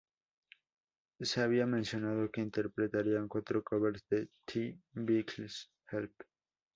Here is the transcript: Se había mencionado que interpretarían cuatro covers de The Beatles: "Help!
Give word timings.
Se 1.19 1.43
había 1.43 1.67
mencionado 1.67 2.31
que 2.31 2.41
interpretarían 2.41 3.27
cuatro 3.27 3.63
covers 3.63 4.03
de 4.09 4.29
The 4.45 4.79
Beatles: 4.93 5.69
"Help! 5.91 6.23